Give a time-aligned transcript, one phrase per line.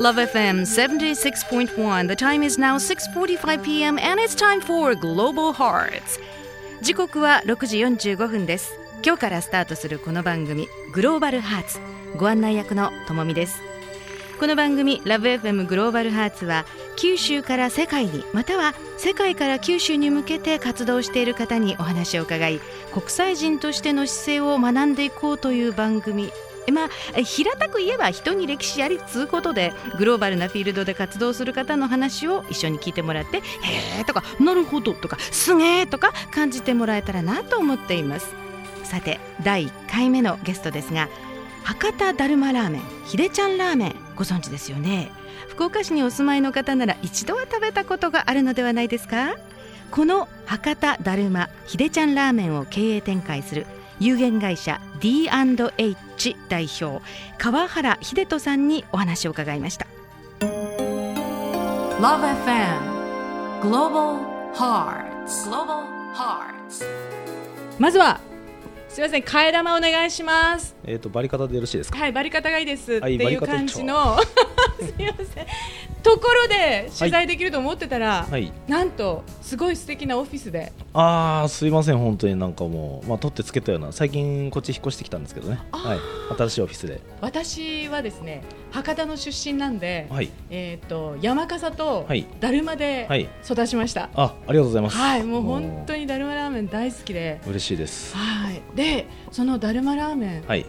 [0.00, 3.96] Love FM 76.1 The time is now 6:45 p.m.
[4.00, 6.18] and it's time for Global Hearts
[6.82, 8.72] 時刻は6時45分です
[9.04, 11.78] 今日からスタートするこの番組グローバルハーツ
[12.16, 13.62] ご案内役のともみです
[14.40, 16.64] この番組 LoveFM グローバルハーツは
[16.96, 22.60] 九州から世界にまたは世界から九州に向けて活動している方にお話を伺い
[22.92, 26.32] 国際人としての姿勢を学んでいこうという番組。
[26.72, 38.34] まあ、平たく言えば人に歴史ありつうことでグローバルなフィールドで活動する方の話を一緒に聞いてもらって「へえ」とか「なるほど」とか「すげえ」とか感じてもらえたらなと思っています。
[38.82, 41.08] さて第1回目のゲストですが
[41.66, 45.10] 博多だるまラーメンひでちゃんラーメンご存知ですよね。
[45.48, 49.34] 福岡市にお住まいの方なら一度は食べたことがあるのではないですか？
[49.90, 53.66] この博多だるまひでちゃんラーメンを経営展開する
[53.98, 57.04] 有限会社 D&H 代表
[57.36, 59.88] 川原秀人さんにお話を伺いました。
[61.98, 64.20] Love FM Global
[64.54, 66.84] Hearts Global Hearts
[67.80, 68.20] まずは
[68.96, 71.98] すみません替え玉お願いしますえっ、とバリ方でよろしいですか？
[71.98, 74.16] はいバリ方がいいですってはいいう感じの
[74.80, 75.46] すみません
[76.02, 78.52] ところで取材できると思ってたら、はい。
[78.68, 85.58] なんとすごい素敵なオフィスでああすいません本当になんかもうまあ取ってつけたような最近こっち引っ越してきたんですけどね。
[85.72, 85.98] はい。
[86.38, 87.00] 新しいオフィスで。
[87.20, 90.30] 私はですね博多の出身なんで、はい。
[90.48, 94.08] えっ、と山笠とはいだるまではい育ちました。
[94.14, 94.96] あありがとうございます。
[94.96, 98.16] はい、もう本当ににだるまメン大好きで、嬉しいです。
[98.16, 100.66] はい、でそのだるまラーメンはい。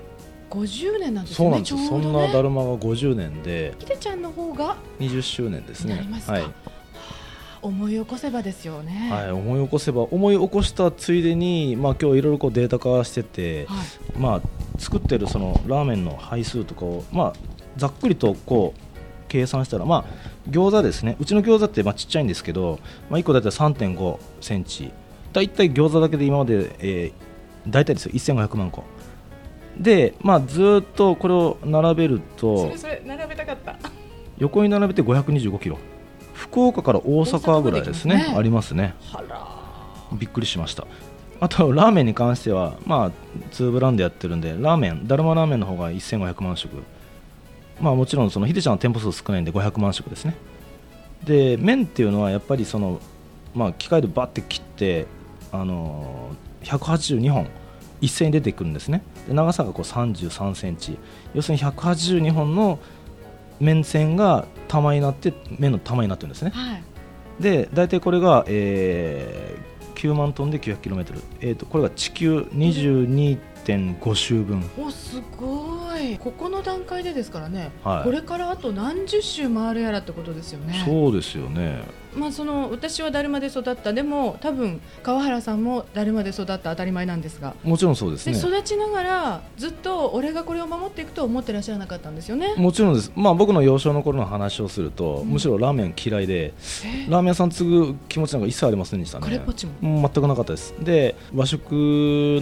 [0.50, 1.46] 50年なんですよね。
[1.46, 1.80] そうなんですよ。
[1.80, 5.96] そんなだるまが50年でひでちゃんの方が20周年ですね。
[5.96, 6.34] なりますか。
[6.34, 6.44] はい。
[7.62, 9.10] 思い起こせばですよね。
[9.12, 14.42] はい、思い起こせば思い起こしたついでに、まあ、今日いろいろこうデータ化してて、はいまあ、
[14.80, 17.34] 作ってるそのラーメンの配数とかを、まあ、
[17.76, 18.80] ざっくりとこう
[19.28, 24.92] 計算したら、まあ、餃子ですねうちの餃子ってまあちっちゃいんですけど、まあ、1個だいたい3 5センチ
[25.34, 28.12] だいたい餃子だけで今まで、えー、大体ですよ。
[28.14, 28.84] 1500万個。
[29.78, 33.76] で、まあ、ずーっとこれを並べるそとれそれ並べたかった。
[34.38, 35.78] 横に並べて525キロ。
[36.34, 38.16] 福岡から大阪ぐらいですね。
[38.16, 38.36] ね。
[38.36, 38.94] ありますね。
[39.12, 40.18] はら。
[40.18, 40.86] びっくりしました。
[41.40, 43.12] あとラーメンに関してはまあ
[43.52, 46.84] 2ブランドやってるんでラーメンだるまラーメンの方が1500万食。
[47.80, 50.36] まあもちろんそのひでちゃんの店舗数少ないんで500万食ですね。
[51.24, 53.00] で麺っていうのはやっぱりその
[53.54, 55.06] まあ機械でバッて切って
[55.62, 57.48] あのー182本
[58.02, 59.02] 一斉に出てくるんですね。
[59.28, 60.98] で長さがこう33センチ。
[61.34, 62.80] 要するに182本の
[63.60, 66.52] 麺線が玉になって麺の玉になってるんですね。
[66.52, 66.84] はい。
[67.40, 75.77] で大体これが、えー、9万トンで 900km、えー、とこれが地球22.5周分、おすごい。
[76.20, 77.72] ここの段階でですからね。
[77.84, 78.04] はい。
[78.04, 80.84] これからあと何十周回るやらってことですよね。
[80.86, 81.84] そうですよね。
[82.16, 83.94] まあその私はだるまで育った。
[83.94, 87.54] でも多分川原さんもだるまで育った当たり前なんですが。
[87.64, 92.56] もちろんそうですでね育ちながらずっと俺がこれを守っていくとは思ってらっしゃらなかったんですよね。
[92.58, 95.28] もちろんです、まあ、僕の幼少の頃の話をすると、うん。
[95.28, 96.54] むしろラーメン嫌いで
[96.86, 97.06] え？
[97.10, 99.26] ラーメン屋さん継ぐ気持ちなんか一切ありませんでしたね。
[99.26, 100.02] カレーポッチも？
[100.02, 100.74] 全くなかったです。
[100.80, 101.72] で和食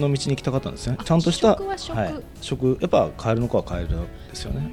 [0.00, 0.96] 道に行きたかったんですね。
[0.98, 1.96] あちゃんとした食は食。
[1.98, 3.96] はい、食やっぱカエルの子はカエルで
[4.34, 4.70] すよね。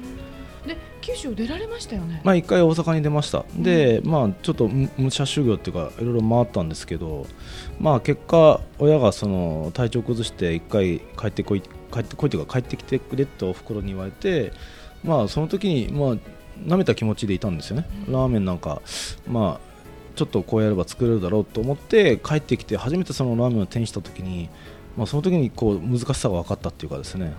[0.66, 2.22] で九州出られましたよね。
[2.24, 7.26] まあ、1回大阪に出ました、で、まあ、ちょっとむ武者修行っていうか、いろいろ回ったんですけど、
[7.78, 14.52] まあ、結果、親がその体調崩して、1回帰ってこい、帰ってこいというか、帰ってきてくれっておふくろに言われて、
[15.04, 16.16] まあ、その時に、まあ、
[16.66, 18.80] 舐めた気持ちでいたんですよね、ラーメンなんか、
[19.28, 19.74] まあ、
[20.16, 24.48] ちょっとこうやれば作れるだろうと思って、帰ってきて、初めてそのラーメンを手にした時に、
[24.96, 27.34] まあ、その時にこう難しさが分かったっていうかですね。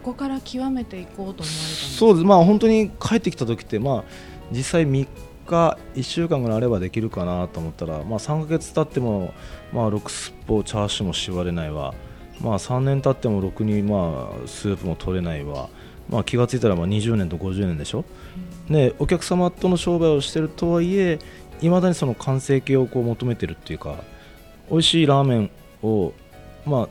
[0.00, 4.04] こから極めていこうと思われたんですそうです、まあ、本当に帰ってきた時って、まあ、
[4.50, 5.06] 実際3
[5.46, 9.34] 日、1週間ぐらいあればできるかなと思ったら、まあ、3ヶ月経っても、
[9.72, 11.94] まあ、6すっぽチャーシューも縛れないわ、
[12.40, 15.68] まあ、3年経ってもろくに、まあ、スープも取れないわ、
[16.08, 18.04] まあ、気がついたらまあ20年と50年でしょ、
[18.68, 21.18] でお客様との商売をしてるとはいえ
[21.60, 23.96] いまだにその完成形をこう求めてるっていうか
[24.70, 25.50] 美味しいラーメン
[25.82, 26.12] を、
[26.64, 26.88] まあ、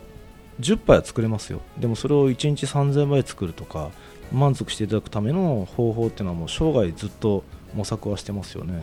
[0.60, 1.60] 10杯は作れますよ。
[1.78, 3.90] でもそれを1日3000杯作るとか
[4.32, 7.42] 満足していただくための方法っていうのはもう生涯ずっと
[7.74, 8.82] 模索はしてますよね。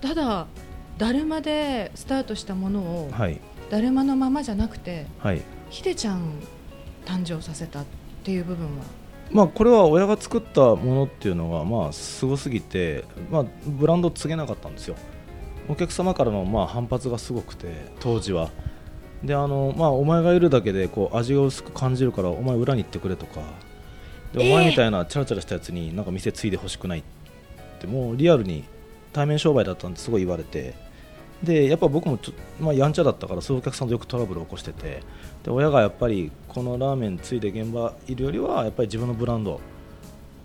[0.00, 0.46] ただ
[0.98, 3.40] だるまでスタートしたものを、はい。
[3.70, 5.42] だるまのままじゃなくてはい。
[5.70, 6.20] ひでちゃん
[7.06, 7.84] 誕生させたっ
[8.22, 8.84] ていう部分は？
[9.30, 14.96] まあ、これは親が作ったものっていうのがまあすごすぎて、まあ、ブランドを告げなかったんですよ。
[15.66, 18.50] お客様からのまあ反発がすごくて当時は
[19.24, 23.40] であの、まあ、お前がいるだけでこう味が薄く感じるからお前裏に行ってくれとか。
[24.32, 27.02] で、えーお前みたいなチャラチャラしたやつになんか店継いでほしくないっ
[27.80, 28.64] てもうリアルに
[29.12, 30.74] 対面商売だったんですごい言われて。
[31.42, 35.02] でやっぱ僕もちょ、まあ、やんちゃだったからそういうお客さんとよくトラブルを起こしてて。
[35.42, 39.60] で親がやっぱりこのラーメンついで現場いるよりはやっぱり自分のブランド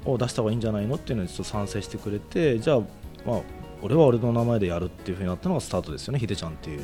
[0.06, 2.60] を出した方がいいんじゃないのっていうのにちょっと賛成してくれて。
[2.60, 2.80] じゃあ、
[3.26, 3.42] まあ、
[3.82, 6.84] 俺は俺の名前でやるっていうふうになったのがスタートですよね、ひでちゃんっていう。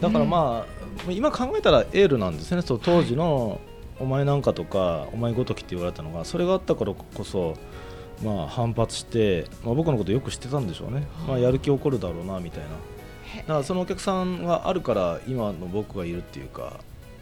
[0.00, 0.64] だからま
[1.08, 3.60] あ、今考えたらエールなんですね、そう当時の
[3.98, 7.54] お前なんかとか、お前ごときって言われたのが、それがあったからこそ、
[8.22, 12.68] まあ、反発して、まあ、僕のことよく知ってたんでしょうね、まあ、やる気起こるだろうなみたいな、
[13.38, 16.80] だからそのお客さんがあるから、今の僕がいるっていうか、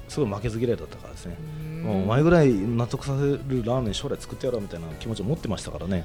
[0.09, 1.37] すごい負けず嫌いだったからですね、
[1.83, 6.05] もうお前ぐらい納得させるラーメン、将来作ってやろうみたいな気持ちを持ってましたからね。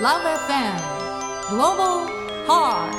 [0.00, 2.92] Love FM Global 今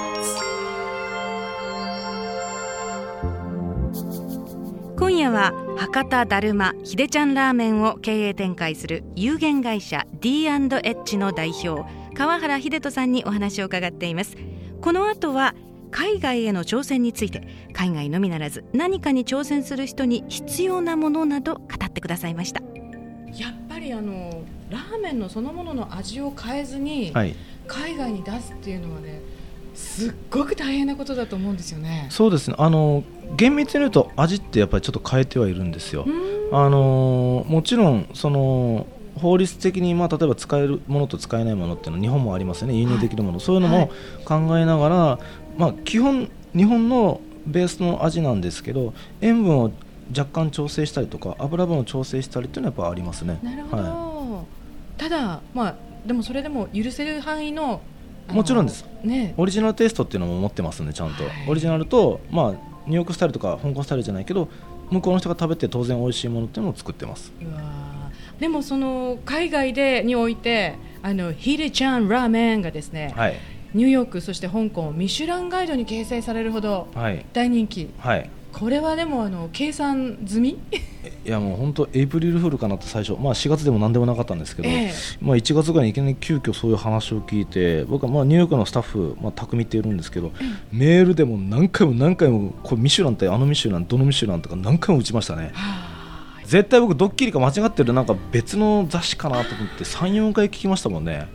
[5.15, 14.35] 夜は博多だるまひでちゃんラーメンを経営展開する有限会社 D&H の代表川原秀人さんにお話を伺っています。
[14.81, 15.55] この後は
[15.91, 22.61] 海外への挑戦について海外のみならず何かに挑戦する人に必要なものなど語ってくださいました。
[23.33, 27.33] やっぱりあのラーメンのそのものの味を変えずにはい。
[27.67, 29.21] 海外に出すっていうのはね
[29.77, 32.07] すっごく大変なことだと思うんですよね。
[32.09, 32.55] そうですね。
[32.57, 33.03] あの
[33.35, 36.05] 厳密に言うと味ってやっぱりちょっと変えてはいるんですよ。
[36.51, 38.87] あのもちろんその
[39.17, 42.75] 法律的に、まあ、例えば使えるものと使えないものっていうのは日本もありますよね。
[42.75, 43.91] 輸入できるもの、そういうのも
[44.25, 45.19] 考えながら、
[45.57, 49.71] まあ、基本日本のベースの味なんですけど塩分を
[50.15, 53.39] 若干調整したりとか油分を調整したりっていうのはやっぱありますね。
[53.43, 54.43] なるほど、は
[54.97, 55.75] ただ、まあ、
[56.05, 57.81] でもそれでも許せる範囲の
[58.29, 58.85] もちろんです。
[59.03, 59.33] ね。
[59.37, 61.33] オリジナルテイストっていうのも持ってますんでちゃんと、はい。
[61.47, 62.51] オリジナルと、まあ、
[62.85, 64.47] ニューヨークスタイルとか香港スタイルじゃないけど
[64.89, 67.33] 向こうの人が食べて当然美味しいものっていうのを作ってます。
[68.39, 73.35] でもその海外でにおいてあのヒデちゃんラーメンがですね、はい。
[73.73, 77.25] ニューヨークそして香港ミシュランガイドに掲載されるほどはい。
[77.33, 77.89] 大人気。
[77.99, 78.29] はい
[78.59, 80.49] これはでもあの計算済み？
[81.25, 84.93] いやもう本当エイプリルフールかなって最初、まあ、4月でも何でもなかったんですけど、ええ。
[85.21, 90.31] まあ、1月ぐらいにいきなり急遽そういう話を聞いて僕はまあニューヨークのスタッフ、まあ、匠っているんですけど、
[90.71, 95.53] メールでも何回も何回もこれミシュランってあのミシュランどのミシュランとか何回も打ちましたね
[96.47, 101.27] 絶対僕ドッキリか間違ってるなんか別の雑誌かなと思って34回聞きましたもんね。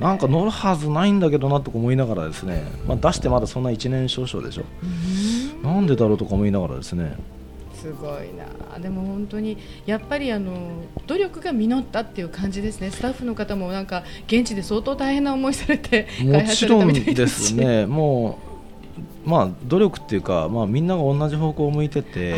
[0.00, 4.64] なんか乗るはずないんだけどなとか思いながらですね、まあ、出してまだそんな1年少々でしょ。
[5.62, 7.16] なんでだろうとか思いながらですね。
[7.74, 8.30] すごい
[8.72, 8.78] な。
[8.78, 10.52] でも本当にやっぱりあの
[11.06, 12.90] 努力が実ったっていう感じですね。
[12.90, 18.38] スタッフの方もなんか現地で相当大変な思いされても開発ちろんされたみたいですね、も
[19.26, 22.36] う、まあ、努力っていうか、まあ、みんなが同じ方向を向いてて、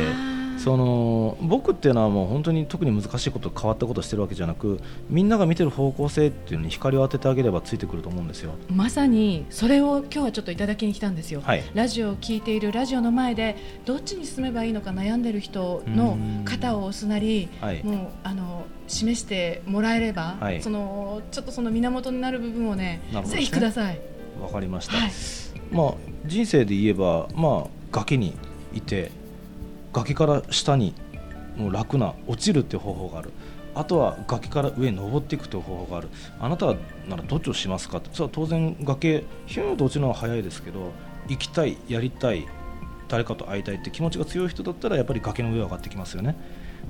[0.58, 8.52] その僕っていうのはもう本当に特に難しいこと、変わったことをしてるわけじゃなく、みんなが見てる方向性っていうのに光を当ててあげればついてくると思うんですよ。
[8.70, 11.62] まさにそれを今日はちょっといただきに来たんですよ、はい。
[11.74, 17.82] ラジオを聞いているラジオの前でどっちに進めばいいのか悩んでる人の肩を押すなり、はい。
[17.84, 20.62] もうあの示してもらえれば、はい。
[20.62, 24.00] そのちょっとその源になる部分をねなるほどぜひください。
[24.40, 25.10] わかりました、はい。
[25.70, 25.94] まあ、
[26.26, 28.34] 人生で言えば、まあ、崖に
[28.74, 29.10] いて
[29.92, 30.94] 崖から下に
[31.56, 33.30] もう楽な落ちるっていう方法がある。
[33.74, 36.08] あとは崖から上に登っていくという方法がある。
[36.40, 36.66] あなた
[37.08, 37.98] ならどっちをしますか？
[37.98, 40.92] ってそれは当然崖ヒューンと落ちるのは早いですけど
[41.28, 42.46] 行きたいやりたい
[43.08, 46.36] 誰かと会いたいって気持ちが強い人だったらやっぱり崖の上を上がってきますよね。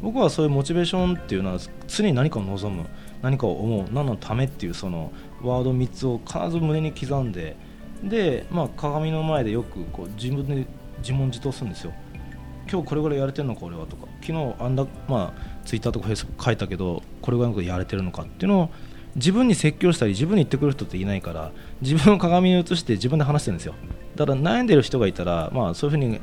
[0.00, 2.88] 僕はそういうモチベーションっていうのは常に何かを望む
[3.20, 7.56] 何かを思う何のためっていうそのワード3つを必ず胸に刻んで
[8.02, 10.66] で、まあ、鏡の前でよくこう自分で
[10.98, 11.92] 自問自答するんですよ。
[12.72, 14.06] 今日これぐらいやれてるのか俺はとか。
[14.22, 18.70] 昨日あんだ、まあ、ツイッターとかフェイスブック書いたけどこれぐらいのことやれてるのかっていうのを
[19.14, 21.52] 自分に説教したり自分に言ってくる人っていないから
[21.82, 23.74] 自分を鏡に映して自分で話してるんですよ。
[24.16, 26.18] だから悩んでる人がいたら、まあ、そういうふうに、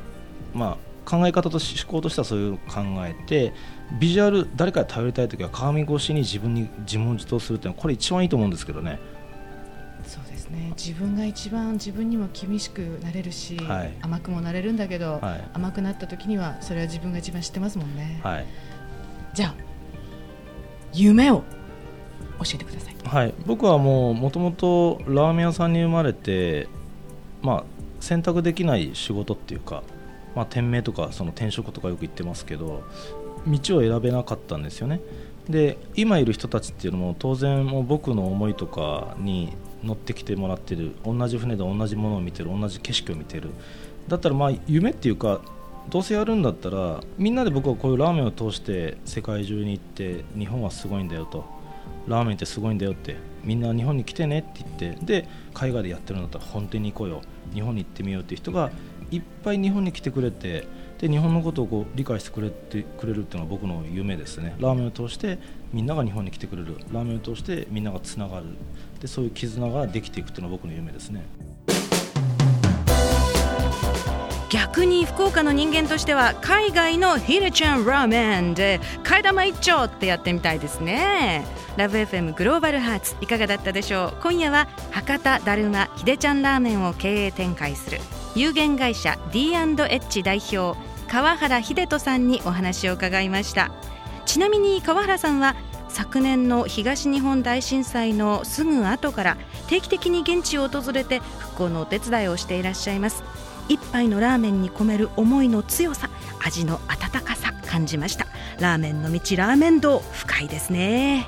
[0.52, 0.76] ま
[1.06, 3.52] あ、考え方と思考としてはそういう考えて
[4.00, 8.98] ビジュアル誰かに頼りたいときは鏡越しに自分に自問自答するっていうのはこれ一番いいと思うんですけどね。
[10.50, 13.92] ね自分が一番自分にも厳しくなれるし、はい。
[14.02, 15.44] 甘くもなれるんだけど、はい。
[15.54, 18.46] 甘くなった時にはそれは自分が一番知ってますもんね、はい。
[19.34, 19.54] じゃあ
[20.92, 21.44] 夢を
[22.38, 22.90] 教えてください。
[23.04, 26.68] はい、僕はもうもともとラーメン屋さんに生まれて、
[27.42, 27.64] まあ、
[27.98, 29.82] 選択できない仕事っていうか、
[30.36, 32.84] まあ、店名とかその転職とかよく言ってますけど
[33.46, 35.00] 道を選べなかったんですよね。
[35.48, 40.94] で今いる人たちっていうのも当然もう僕の思いとかに乗ってきてもらってる。
[41.04, 42.50] 同じ船で同じものを見てる。
[42.50, 43.50] 同じ景色を見てる。
[44.08, 45.40] だったらまあ夢っていうか
[45.88, 51.44] どうせやるんだったらみんなで僕はこういうラーメンを通して世界中に行って日本はすごいんだよと。
[52.06, 53.16] ラーメンってすごいんだよって。
[53.44, 57.22] みんな日本に来てねって言ってで海外でやってるんだったら本店に行こうよ。
[57.54, 58.70] 日本に行ってみようっていう人が
[59.10, 60.66] いっぱい日本に来てくれて
[61.00, 64.54] で日本のことをこう理解してくれてくれるっていうのは僕の夢ですね。
[64.58, 65.38] ラーメンを通して
[65.72, 66.76] みんなが日本に来てくれる。
[66.92, 68.44] ラーメンを通してみんながつながる。
[69.00, 71.24] でそういう絆ができていくっていうのは僕の夢ですね。
[74.50, 81.46] 逆に福岡の人間としては海外のヒデちゃんラーメンで替え玉一丁ってやってみたいですね。
[81.78, 84.22] ラブ f m グローバルハーツいかがだったでしょう。
[84.22, 88.00] 今夜は博多だるまひでちゃんラーメンを経営展開する
[88.34, 93.72] 有限会社 D&H 代表川原秀人さんにお話を伺いました。
[94.26, 95.56] ちなみに川原さんは
[95.88, 99.36] 昨年の東日本大震災のすぐ後から
[99.66, 103.24] 定期的に現地を訪れて復興のお手伝いをしていらっしゃいます。
[103.68, 106.10] 一杯のラーメンに込める思いの強さ
[106.44, 108.28] 味の温かさ感じました。
[108.60, 111.26] ラーメンの道ラーメン道深いですね。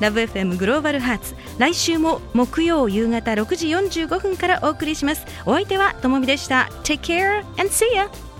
[0.00, 5.24] ラブ f m グローバルハーツ来週も木曜夕方6時45分からお送りします。
[5.46, 6.68] お相手はともみでした。
[6.82, 8.31] Take care and see ya!